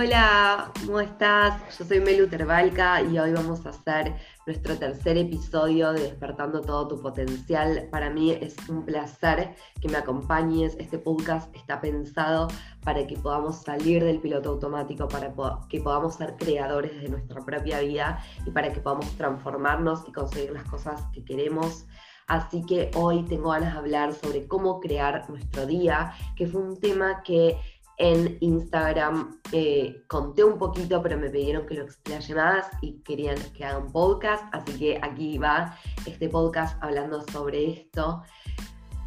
[0.00, 1.76] Hola, ¿cómo estás?
[1.76, 4.14] Yo soy Melu Terbalca y hoy vamos a hacer
[4.46, 7.88] nuestro tercer episodio de Despertando todo tu potencial.
[7.90, 10.76] Para mí es un placer que me acompañes.
[10.78, 12.46] Este podcast está pensado
[12.84, 15.34] para que podamos salir del piloto automático, para
[15.68, 20.52] que podamos ser creadores de nuestra propia vida y para que podamos transformarnos y conseguir
[20.52, 21.86] las cosas que queremos.
[22.28, 26.78] Así que hoy tengo ganas de hablar sobre cómo crear nuestro día, que fue un
[26.78, 27.58] tema que
[27.98, 33.36] en Instagram eh, conté un poquito, pero me pidieron que lo explaye más y querían
[33.56, 38.22] que haga un podcast, así que aquí va este podcast hablando sobre esto.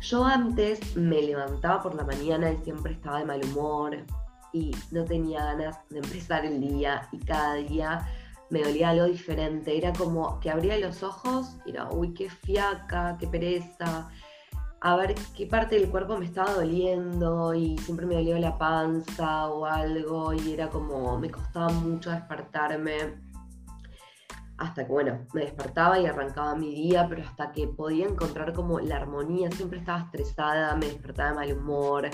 [0.02, 3.98] Yo antes me levantaba por la mañana y siempre estaba de mal humor
[4.52, 8.08] y no tenía ganas de empezar el día y cada día
[8.49, 9.77] me dolía algo diferente.
[9.77, 14.10] Era como que abría los ojos y era, uy, qué fiaca, qué pereza
[14.84, 19.48] a ver qué parte del cuerpo me estaba doliendo y siempre me dolía la panza
[19.48, 23.32] o algo y era como, me costaba mucho despertarme.
[24.57, 28.79] Hasta que, bueno, me despertaba y arrancaba mi día, pero hasta que podía encontrar como
[28.79, 32.10] la armonía, siempre estaba estresada, me despertaba de mal humor,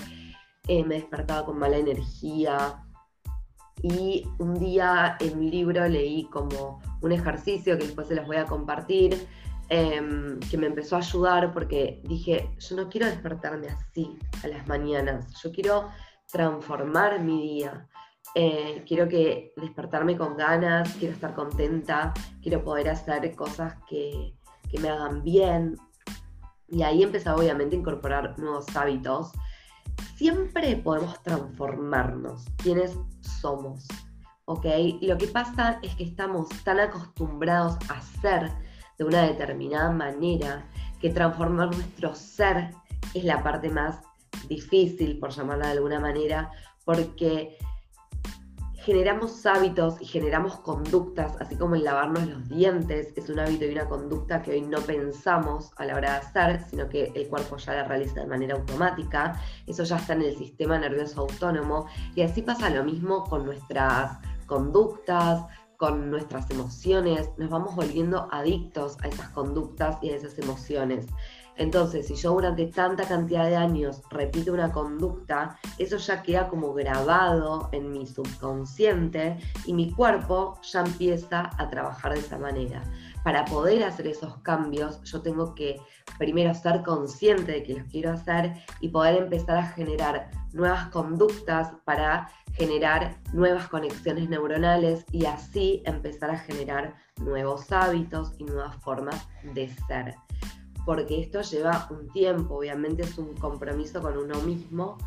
[0.68, 2.84] eh, me despertaba con mala energía.
[3.82, 8.38] Y un día en un libro leí como un ejercicio que después se los voy
[8.38, 9.28] a compartir,
[9.70, 14.66] Em, que me empezó a ayudar porque dije, yo no quiero despertarme así a las
[14.66, 15.90] mañanas, yo quiero
[16.32, 17.86] transformar mi día,
[18.34, 24.34] eh, quiero que despertarme con ganas, quiero estar contenta, quiero poder hacer cosas que,
[24.70, 25.76] que me hagan bien.
[26.70, 29.34] Y ahí empecé obviamente a incorporar nuevos hábitos.
[30.16, 33.86] Siempre podemos transformarnos, quienes somos,
[34.46, 34.66] ¿ok?
[35.02, 38.67] Lo que pasa es que estamos tan acostumbrados a ser
[38.98, 40.66] de una determinada manera,
[41.00, 42.72] que transformar nuestro ser
[43.14, 44.02] es la parte más
[44.48, 46.52] difícil, por llamarla de alguna manera,
[46.86, 47.58] porque
[48.88, 53.74] generamos hábitos y generamos conductas, así como el lavarnos los dientes es un hábito y
[53.74, 57.58] una conducta que hoy no pensamos a la hora de hacer, sino que el cuerpo
[57.58, 62.22] ya la realiza de manera automática, eso ya está en el sistema nervioso autónomo, y
[62.22, 65.44] así pasa lo mismo con nuestras conductas,
[65.78, 71.06] con nuestras emociones, nos vamos volviendo adictos a esas conductas y a esas emociones.
[71.56, 76.74] Entonces, si yo durante tanta cantidad de años repito una conducta, eso ya queda como
[76.74, 82.84] grabado en mi subconsciente y mi cuerpo ya empieza a trabajar de esa manera.
[83.28, 85.82] Para poder hacer esos cambios, yo tengo que
[86.18, 91.74] primero ser consciente de que los quiero hacer y poder empezar a generar nuevas conductas
[91.84, 99.28] para generar nuevas conexiones neuronales y así empezar a generar nuevos hábitos y nuevas formas
[99.44, 100.16] de ser.
[100.86, 104.98] Porque esto lleva un tiempo, obviamente es un compromiso con uno mismo,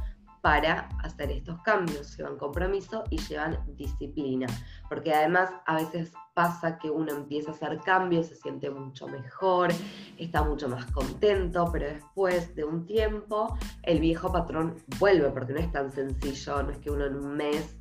[0.40, 2.16] para hacer estos cambios.
[2.16, 4.46] Llevan compromiso y llevan disciplina.
[4.88, 9.68] Porque además a veces pasa que uno empieza a hacer cambios, se siente mucho mejor,
[10.16, 15.60] está mucho más contento, pero después de un tiempo el viejo patrón vuelve, porque no
[15.60, 17.76] es tan sencillo, no es que uno en un mes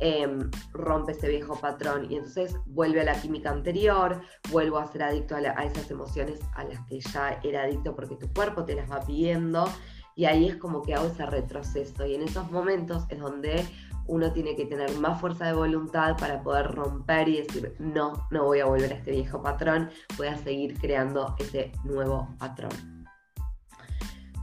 [0.00, 4.20] em, rompe ese viejo patrón y entonces vuelve a la química anterior,
[4.50, 8.16] vuelvo a ser adicto a, a esas emociones a las que ya era adicto porque
[8.16, 9.68] tu cuerpo te las va pidiendo
[10.16, 13.64] y ahí es como que hago ese retroceso y en esos momentos es donde
[14.06, 18.44] uno tiene que tener más fuerza de voluntad para poder romper y decir, no, no
[18.44, 22.70] voy a volver a este viejo patrón, voy a seguir creando ese nuevo patrón.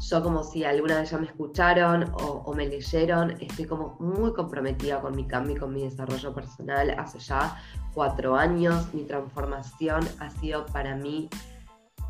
[0.10, 5.02] Yo como si alguna vez ya me escucharon o, me leyeron, estoy como muy comprometida
[5.02, 6.92] con mi cambio y con mi desarrollo personal.
[6.98, 7.58] Hace ya
[7.94, 11.30] cuatro años mi transformación ha sido para mí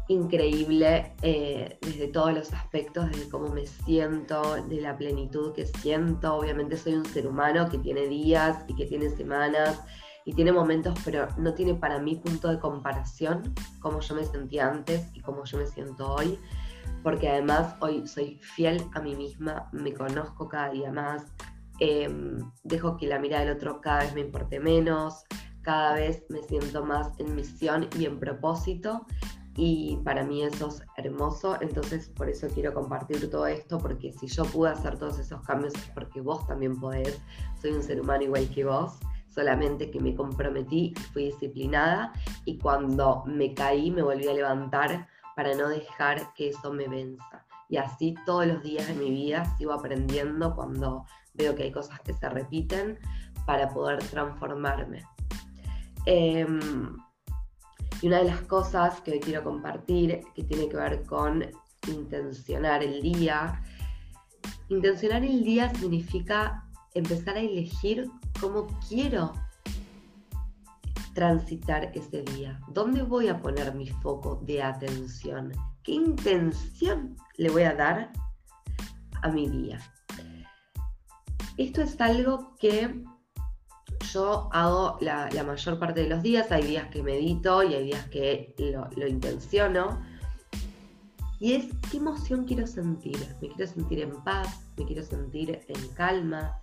[0.07, 6.35] increíble eh, desde todos los aspectos, desde cómo me siento, de la plenitud que siento.
[6.35, 9.81] Obviamente soy un ser humano que tiene días y que tiene semanas
[10.25, 14.69] y tiene momentos, pero no tiene para mí punto de comparación como yo me sentía
[14.69, 16.38] antes y como yo me siento hoy,
[17.01, 21.26] porque además hoy soy fiel a mí misma, me conozco cada día más,
[21.79, 25.23] em, dejo que la mirada del otro cada vez me importe menos,
[25.61, 29.05] cada vez me siento más en misión y en propósito
[29.58, 34.28] y para mí eso es hermoso, entonces por eso quiero compartir todo esto, porque si
[34.28, 37.20] yo pude hacer todos esos cambios es porque vos también podés,
[37.59, 42.14] soy un ser humano igual que vos, solamente que me comprometí, fui disciplinada
[42.46, 47.46] y cuando me caí me volví a levantar para no dejar que eso me venza.
[47.70, 52.00] Y así todos los días de mi vida sigo aprendiendo cuando veo que hay cosas
[52.02, 52.98] que se repiten
[53.46, 55.04] para poder transformarme.
[56.06, 56.98] Em,
[58.02, 61.46] y una de las cosas que hoy quiero compartir, que tiene que ver con
[61.88, 63.61] intencionar el día,
[64.70, 68.09] intencionar el día significa empezar a elegir
[68.40, 69.34] cómo quiero
[71.14, 72.59] transitar ese día.
[72.67, 75.52] ¿Dónde voy a poner mi foco de atención?
[75.84, 78.11] ¿Qué intención le voy a dar
[79.23, 79.79] a mi día?
[81.58, 83.03] Esto es algo que
[84.14, 86.52] yo hago la, mayor parte de los días.
[86.52, 90.02] Hay días que medito y hay días que lo, lo intenciono.
[91.40, 93.18] Y es qué emoción quiero sentir.
[93.42, 96.62] Me quiero sentir en paz, me quiero sentir en calma,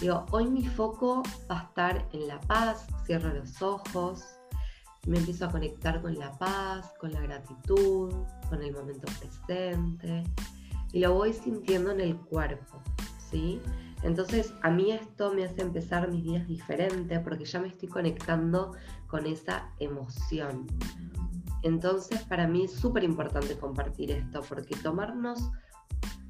[0.00, 4.24] Digo, hoy mi foco va a estar en la paz, cierro los ojos,
[5.06, 8.12] me empiezo a conectar con la paz, con la gratitud,
[8.50, 10.22] con el momento presente
[10.92, 12.82] y lo voy sintiendo en el cuerpo,
[13.30, 13.60] ¿sí?
[14.02, 18.72] Entonces a mí esto me hace empezar mis días diferentes porque ya me estoy conectando
[19.06, 20.66] con esa emoción.
[21.62, 25.50] Entonces para mí es súper importante compartir esto porque tomarnos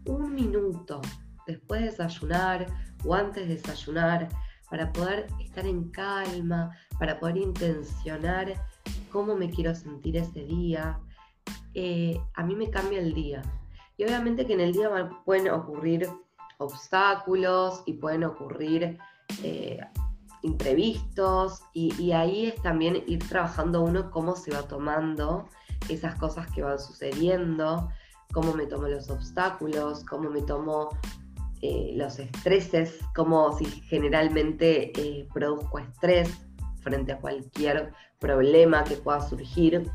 [0.06, 1.00] un minuto
[1.46, 2.66] después de desayunar
[3.04, 4.28] o antes de desayunar,
[4.70, 8.54] para poder estar en calma, para poder intencionar
[9.12, 10.98] cómo me quiero sentir ese día,
[11.74, 13.42] eh, a mí me cambia el día.
[13.96, 14.90] Y obviamente que en el día
[15.24, 16.08] pueden ocurrir
[16.58, 18.98] obstáculos y pueden ocurrir
[19.42, 19.80] eh,
[20.42, 25.48] imprevistos y, ahí es también ir trabajando uno cómo se va tomando
[25.88, 27.88] esas cosas que van sucediendo,
[28.32, 30.90] cómo me tomo los obstáculos, cómo me tomo
[31.62, 36.30] eh, los estreses, como si generalmente eh, produzco estrés
[36.80, 39.90] frente a cualquier problema que pueda surgir.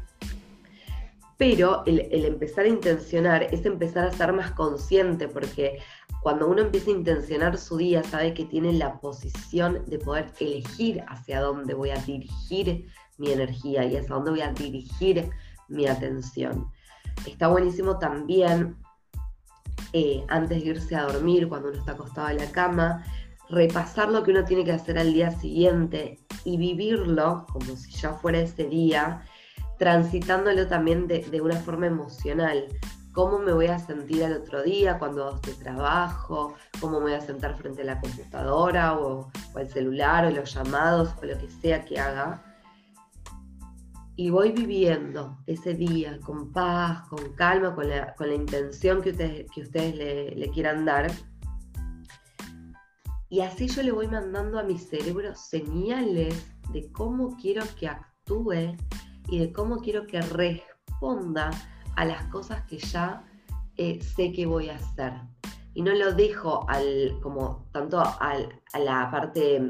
[1.37, 5.79] Pero el, empezar a intencionar es empezar a ser más consciente, porque
[6.21, 11.03] cuando uno empieza a intencionar su día, sabe que tiene la posición de poder elegir
[11.07, 12.87] hacia dónde voy a dirigir
[13.17, 15.29] mi energía y hacia dónde voy a dirigir
[15.67, 16.71] mi atención.
[17.25, 18.77] Está buenísimo también
[19.93, 23.03] eh, antes de irse a dormir, cuando uno está acostado en la cama,
[23.49, 28.13] repasar lo que uno tiene que hacer al día siguiente y vivirlo como si ya
[28.13, 29.23] fuera ese día,
[29.77, 32.67] transitándolo también de, una forma emocional.
[33.13, 36.55] ¿Cómo me voy a sentir al otro día cuando hago este trabajo?
[36.79, 40.53] ¿Cómo me voy a sentar frente a la computadora o, o el celular o los
[40.53, 42.51] llamados o lo que sea que haga?
[44.21, 49.61] y voy viviendo ese día con paz, con calma, con la, intención que ustedes, que
[49.61, 51.11] ustedes le, quieran dar.
[53.29, 58.77] Y así yo le voy mandando a mi cerebro señales de cómo quiero que actúe
[59.27, 61.49] y de cómo quiero que responda
[61.95, 63.23] a las cosas que ya
[63.77, 65.13] eh, sé que voy a hacer.
[65.73, 68.35] Y no lo dejo al, como tanto a
[68.77, 69.69] la parte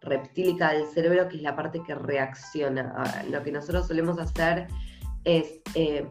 [0.00, 3.24] reptílica del cerebro, que es la parte que reacciona.
[3.30, 4.68] lo que nosotros solemos hacer
[5.24, 6.10] es, eh,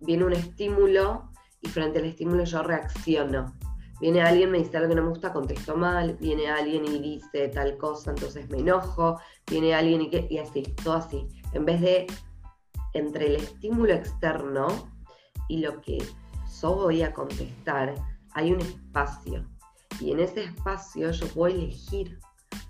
[0.00, 1.30] viene un estímulo
[1.60, 3.54] y frente al estímulo yo reacciono.
[4.00, 7.48] Viene alguien, me dice algo que no me gusta, contesto mal, viene alguien y dice
[7.48, 11.26] tal cosa, entonces me enojo, viene alguien y, y así, todo así.
[11.52, 12.06] En vez de
[12.94, 14.68] entre el estímulo externo
[15.48, 15.98] y lo que
[16.60, 17.94] yo voy a contestar,
[18.32, 19.44] hay un espacio.
[20.00, 22.18] Y en ese espacio yo puedo elegir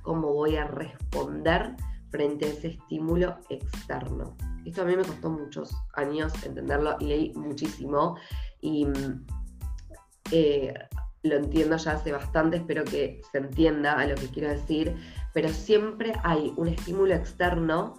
[0.02, 1.76] cómo voy a responder
[2.10, 4.36] frente a ese estímulo externo.
[4.64, 8.16] Esto a mí me costó muchos años entenderlo y leí muchísimo
[8.60, 8.86] y
[10.30, 10.74] eh,
[11.22, 14.94] lo entiendo ya hace bastante, espero que se entienda a lo que quiero decir,
[15.34, 17.94] pero siempre hay un estímulo externo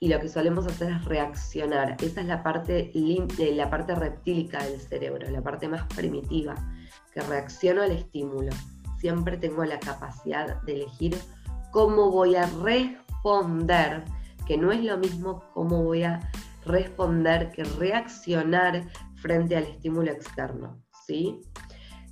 [0.00, 1.96] y lo que solemos hacer es reaccionar.
[2.00, 2.92] Esa es la parte,
[3.38, 6.54] la parte reptílica del cerebro, la parte más primitiva,
[7.12, 8.52] que reacciono al estímulo
[8.98, 11.16] siempre tengo la capacidad de elegir
[11.70, 14.04] cómo voy a responder,
[14.46, 16.30] que no es lo mismo cómo voy a
[16.64, 18.86] responder que reaccionar
[19.16, 21.40] frente al estímulo externo, ¿sí?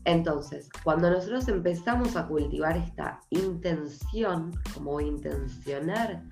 [0.04, 6.22] Entonces, cuando nosotros empezamos a cultivar esta intención, como intencionar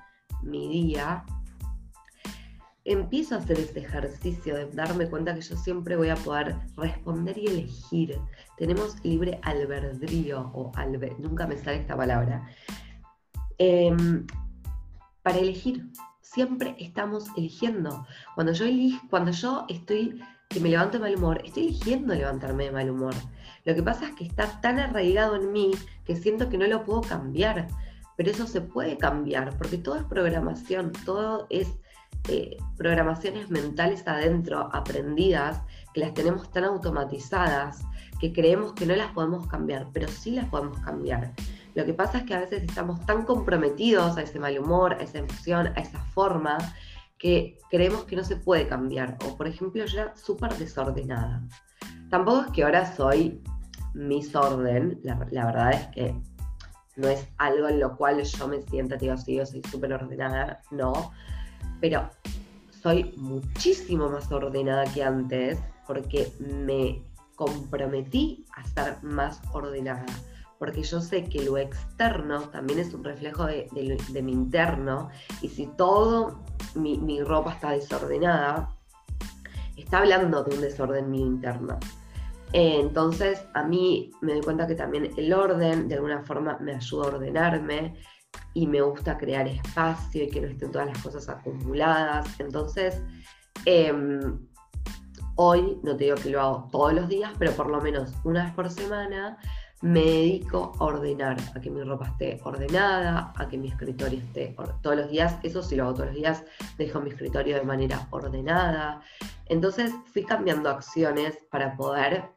[0.43, 1.25] mi día,
[2.85, 7.39] empiezo a hacer este ejercicio de darme cuenta que yo siempre voy a poder responder
[7.39, 8.21] y elegir.
[8.59, 10.71] Tenemos libre albedrío, o
[11.19, 12.47] nunca me sale esta palabra,
[13.59, 14.27] em,
[15.23, 15.87] para elegir.
[16.21, 18.07] Siempre estamos eligiendo.
[18.35, 18.67] Cuando yo,
[19.09, 23.15] cuando yo estoy, que me levanto de mal humor, estoy eligiendo levantarme de mal humor.
[23.65, 25.71] Lo que pasa es que está tan arraigado en mí
[26.05, 27.69] que siento que no lo puedo cambiar.
[28.17, 31.69] Pero eso se puede cambiar, porque todo es programación, todo es
[32.29, 35.61] eh, programaciones mentales adentro, aprendidas,
[35.93, 37.85] que las tenemos tan automatizadas,
[38.19, 41.33] que creemos que no las podemos cambiar, pero sí las podemos cambiar.
[41.75, 45.03] Lo que pasa es que a veces estamos tan comprometidos a ese mal humor, a
[45.03, 46.57] esa emoción, a esa forma,
[47.19, 49.19] que creemos que no se puede cambiar.
[49.27, 51.43] O por ejemplo, yo era súper desordenada.
[52.11, 53.43] Tampoco es que ahora soy
[53.95, 56.21] misorden, la, la verdad es que
[56.97, 60.63] no es algo en lo cual yo me sienta, digo, sí, yo soy súper ordenada,
[60.71, 61.13] no,
[61.81, 62.11] pero
[62.83, 67.03] soy muchísimo más ordenada que antes porque me
[67.35, 70.07] comprometí a estar más ordenada,
[70.59, 73.69] porque yo sé que lo externo también es un reflejo de,
[74.23, 75.11] mi interno,
[75.43, 76.41] y si todo
[76.75, 78.69] mi, ropa está desordenada,
[79.77, 81.79] está hablando de un desorden mío interno.
[82.53, 87.05] entonces, a mí me doy cuenta que también el orden de alguna forma me ayuda
[87.05, 87.97] a ordenarme
[88.53, 92.29] y me gusta crear espacio y que no estén todas las cosas acumuladas.
[92.41, 93.03] Entonces,
[93.65, 94.39] em,
[95.37, 98.45] Hoy no te digo que lo hago todos los días, pero por lo menos una
[98.45, 99.37] vez por semana
[99.83, 104.55] me dedico a ordenar, a que mi ropa esté ordenada, a que mi escritorio esté
[104.81, 106.45] todos los días, eso sí lo hago todos los días,
[106.79, 109.01] dejo mi escritorio de manera ordenada.
[109.47, 112.31] Entonces fui cambiando acciones para poder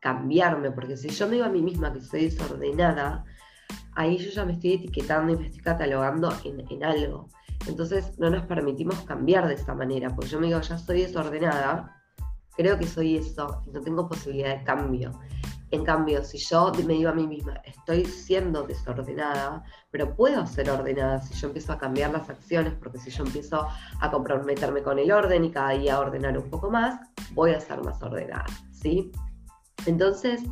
[0.00, 3.26] cambiarme, porque si yo me digo a mí misma que soy desordenada,
[3.94, 7.28] ahí yo ya me estoy etiquetando y me estoy catalogando en, algo.
[7.66, 11.96] Entonces no nos permitimos cambiar de esa manera, porque yo me digo, ya soy desordenada,
[12.56, 15.12] creo que soy eso, no tengo posibilidad de cambio.
[15.72, 19.62] En cambio, si yo me digo a mí misma, estoy siendo desordenada,
[19.92, 23.68] pero puedo ser ordenada si yo empiezo a cambiar las acciones, porque si yo empiezo
[24.00, 26.98] a comprometerme con el orden y cada día ordenar un poco más,
[27.34, 29.12] voy a ser más ordenada, ¿sí?
[29.86, 30.42] Entonces,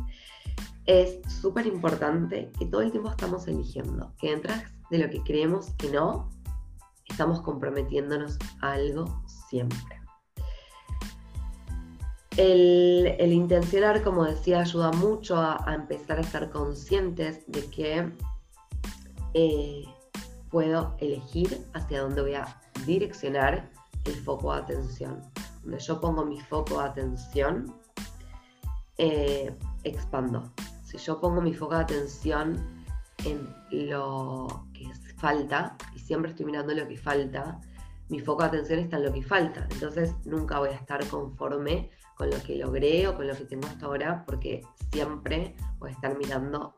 [0.89, 5.69] es súper importante que todo el tiempo estamos eligiendo, que detrás de lo que creemos
[5.77, 6.31] que no,
[7.07, 10.01] estamos comprometiéndonos a algo siempre.
[12.37, 18.11] El, intencionar, como decía, ayuda mucho a, empezar a estar conscientes de que
[19.35, 19.83] eh,
[20.49, 23.69] puedo elegir hacia dónde voy a direccionar
[24.05, 25.21] el foco de atención.
[25.61, 27.75] Donde yo pongo mi foco de atención,
[28.97, 30.51] eh, expando.
[30.89, 32.83] Si yo pongo mi foco de atención
[33.23, 37.61] en lo que falta, y siempre estoy mirando lo que falta,
[38.07, 39.67] mi foco de atención está en lo que falta.
[39.69, 43.67] Entonces nunca voy a estar conforme con lo que logré o con lo que tengo
[43.67, 46.75] hasta ahora, porque siempre voy a estar mirando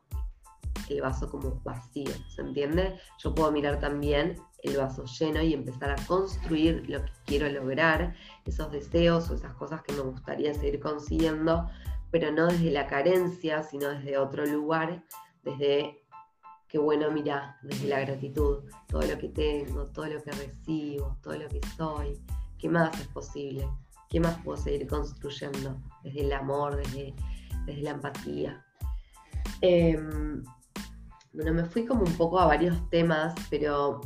[0.89, 2.99] el vaso como vacío, ¿se entiende?
[3.17, 8.13] Yo puedo mirar también el vaso lleno y empezar a construir lo que quiero lograr,
[8.43, 11.69] esos deseos o esas cosas que me gustaría seguir consiguiendo,
[12.11, 15.03] pero no desde la carencia, sino desde otro lugar,
[15.43, 16.03] desde
[16.67, 21.35] qué bueno, mira, desde la gratitud, todo lo que tengo, todo lo que recibo, todo
[21.35, 22.21] lo que soy,
[22.57, 23.67] ¿qué más es posible?
[24.09, 27.13] ¿Qué más puedo seguir construyendo desde el amor, desde,
[27.65, 28.65] desde la empatía?
[29.61, 30.43] Em,
[31.33, 34.01] bueno, me fui como un poco a varios temas, pero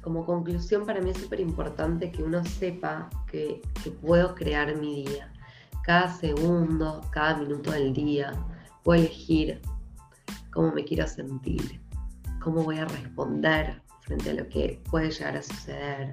[0.00, 5.04] como conclusión para mí es súper importante que uno sepa que, que puedo crear mi
[5.04, 5.32] día.
[5.88, 8.34] Cada segundo, cada minuto del día,
[8.84, 9.62] puedo elegir
[10.52, 11.80] cómo me quiero sentir,
[12.44, 16.12] cómo voy a responder frente a lo que puede llegar a suceder,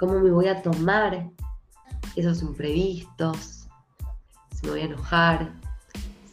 [0.00, 1.30] cómo me voy a tomar
[2.16, 3.68] esos imprevistos,
[4.56, 5.52] si me voy a enojar,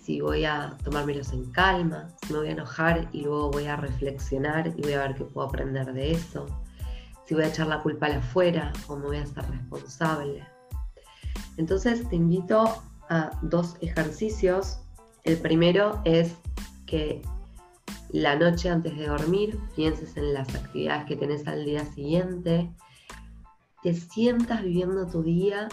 [0.02, 3.76] si voy a tomármelos en calma, si me voy a enojar y luego voy a
[3.76, 6.48] reflexionar y voy a ver qué puedo aprender de eso,
[7.28, 10.57] si voy a echar la culpa a la afuera o me voy a ser responsable.
[11.58, 14.80] Entonces te invito a dos ejercicios.
[15.24, 16.36] El primero es
[16.86, 17.22] que
[18.10, 22.72] la noche antes de dormir pienses en las actividades que tenés al día siguiente,
[23.84, 25.68] te sientas viviendo tu día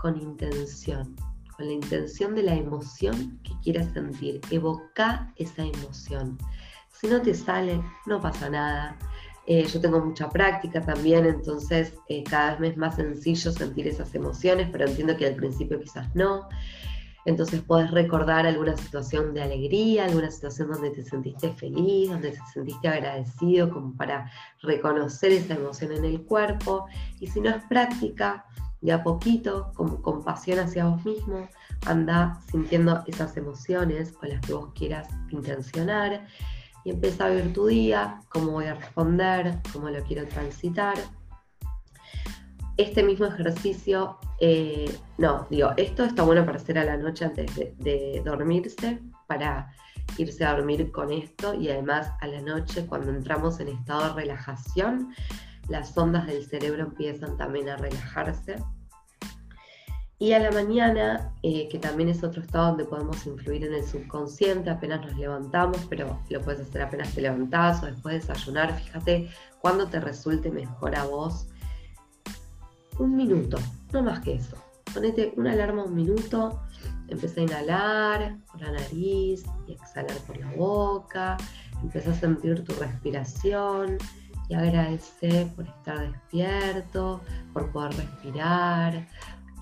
[0.00, 1.16] con intención,
[1.56, 4.40] con la intención de la emoción que quieras sentir.
[4.50, 6.38] Evoca esa emoción.
[6.92, 8.96] Si no te sale, no pasa nada.
[9.50, 13.88] Eh, yo tengo mucha práctica también, entonces eh, cada vez me es más sencillo sentir
[13.88, 16.46] esas emociones, pero entiendo que al principio quizás no.
[17.24, 22.40] Entonces puedes recordar alguna situación de alegría, alguna situación donde te sentiste feliz, donde te
[22.52, 26.84] sentiste agradecido, como para reconocer esa emoción en el cuerpo.
[27.18, 28.44] Y si no es práctica,
[28.82, 31.48] de a poquito, con compasión hacia vos mismo,
[31.86, 36.26] anda sintiendo esas emociones con las que vos quieras intencionar
[36.84, 40.96] y empieza a ver tu día, cómo voy a responder, cómo lo quiero transitar
[42.78, 47.54] este mismo ejercicio, eh, no, digo, esto está bueno para hacer a la noche antes
[47.76, 49.74] de, dormirse, para
[50.16, 54.20] irse a dormir con esto y además a la noche cuando entramos en estado de
[54.20, 55.12] relajación,
[55.68, 58.62] las ondas del cerebro empiezan también a relajarse.
[60.20, 63.84] Y a la mañana, eh, que también es otro estado donde podemos influir en el
[63.84, 68.76] subconsciente, apenas nos levantamos, pero lo puedes hacer apenas te levantás o después de desayunar,
[68.80, 71.46] fíjate cuándo te resulte mejor a vos
[72.98, 73.58] un minuto,
[73.92, 74.56] no más que eso.
[74.92, 76.60] Ponete una alarma un minuto
[77.08, 81.36] Empieza a inhalar por la nariz y exhalar por la boca.
[81.82, 83.96] Empieza a sentir tu respiración
[84.48, 87.22] y agradece por estar despierto,
[87.54, 89.08] por poder respirar.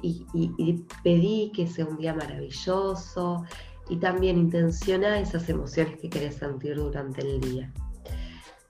[0.02, 3.44] Y, pedí que sea un día maravilloso
[3.88, 7.72] y también intenciona esas emociones que querés sentir durante el día.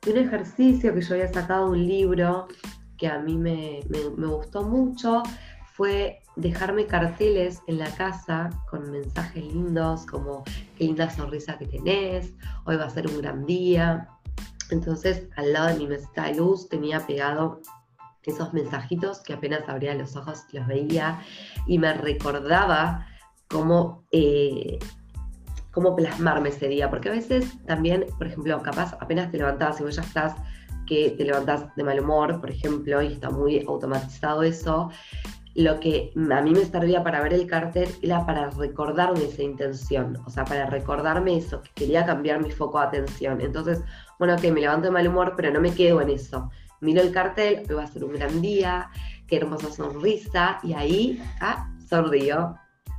[0.07, 2.47] Un ejercicio que yo había sacado de un libro
[2.97, 5.23] que a mí me, me gustó mucho
[5.77, 10.43] fue dejarme carteles en la casa con mensajes lindos como
[10.77, 12.33] qué linda sonrisa que tenés,
[12.65, 14.09] hoy va a ser un gran día.
[14.71, 17.61] Entonces al lado de mi mesita de luz tenía pegado
[18.27, 21.21] esos mensajitos que apenas abría los ojos los veía
[21.67, 23.07] y me recordaba
[23.49, 24.79] cómo, eh,
[25.71, 29.85] cómo plasmarme ese día, porque a veces también, por ejemplo, capaz apenas te levantabas y
[29.85, 30.35] vos ya estás
[30.87, 34.91] que te levantás de mal humor, por ejemplo, y está muy automatizado eso,
[35.57, 40.19] lo que a mí me servía para ver el cartel era para recordarme esa intención,
[40.27, 43.41] o sea, para recordarme eso, que quería cambiar mi foco de atención.
[43.41, 43.83] Entonces,
[44.19, 46.51] bueno, que me levanto de mal humor, pero no me quedo en eso.
[46.81, 48.91] Miro el cartel, hoy va a ser un gran día,
[49.27, 52.55] qué hermosa sonrisa, y ahí, ah, sonrío.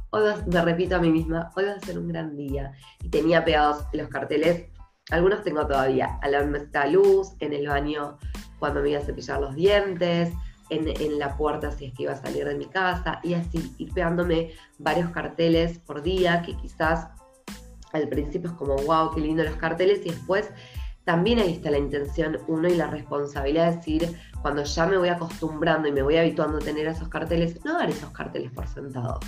[0.09, 2.71] Hoy me repito a mí misma, hoy va a ser un gran día.
[3.03, 4.65] Y tenía pegados los carteles,
[5.11, 8.17] algunos tengo todavía, a la mesita luz, en el baño
[8.59, 10.31] cuando me iba a cepillar los dientes,
[10.69, 13.93] en, la puerta si es que iba a salir de mi casa y así ir
[13.93, 17.07] pegándome varios carteles por día que quizás
[17.93, 20.51] al principio es como, wow, qué lindo los carteles y después
[21.07, 25.07] también ahí está la intención uno y la responsabilidad de decir, cuando ya me voy
[25.07, 29.21] acostumbrando y me voy habituando a tener esos carteles, no dar esos carteles por sentado.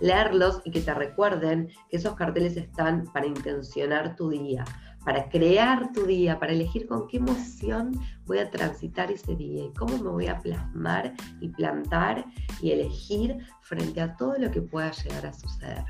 [0.00, 4.64] Leerlos y que te recuerden que esos carteles están para intencionar tu día,
[5.04, 7.92] para crear tu día, para elegir con qué emoción
[8.26, 12.24] voy a transitar ese día y cómo me voy a plasmar y plantar
[12.60, 15.84] y elegir frente a todo lo que pueda llegar a suceder.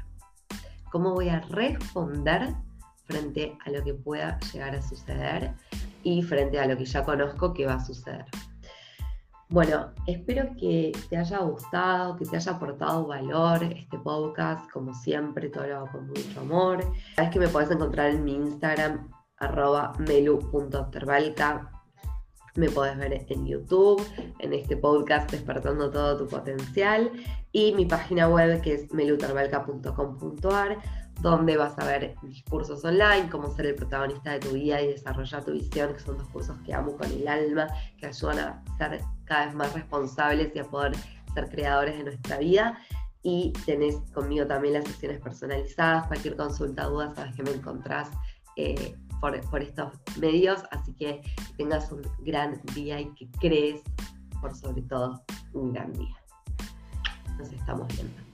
[0.91, 2.55] Cómo voy a responder
[3.11, 5.53] frente a lo que pueda llegar a suceder
[6.03, 8.25] y frente a lo que ya conozco que va a suceder.
[9.49, 15.49] Bueno, espero que te haya gustado, que te haya aportado valor este podcast, como siempre,
[15.49, 16.85] todo lo hago con mucho amor.
[17.17, 19.93] Sabes que me puedes encontrar en mi Instagram, arroba.
[22.57, 24.05] Me puedes ver en YouTube,
[24.39, 27.11] en este podcast Despertando todo tu potencial
[27.53, 30.79] y mi página web que es meluterbalca.com.ar
[31.21, 34.89] donde vas a ver mis cursos online, cómo ser el protagonista de tu vida y
[34.89, 37.67] desarrollar tu visión, que son dos cursos que amo con el alma,
[37.99, 40.93] que ayudan a ser cada vez más responsables y a poder
[41.35, 42.79] ser creadores de nuestra vida.
[43.23, 48.11] Y tenés conmigo también las sesiones personalizadas, cualquier consulta, duda, sabes que me encontrás
[48.57, 51.21] eh, por, por estos medios, así que
[51.57, 53.83] tengas un gran día y que crees,
[54.41, 56.17] por sobre todo, un gran día.
[57.39, 58.30] Nos estamos viendo.